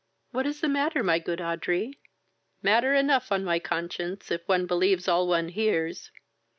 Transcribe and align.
"What 0.31 0.47
is 0.47 0.61
the 0.61 0.67
matter, 0.67 1.03
my 1.03 1.19
good 1.19 1.39
Audrey?" 1.39 1.99
"Matter 2.63 2.95
enough 2.95 3.31
on 3.31 3.43
my 3.43 3.59
conscience, 3.59 4.31
if 4.31 4.41
one 4.47 4.65
believes 4.65 5.07
all 5.07 5.27
one 5.27 5.49
hears! 5.49 6.09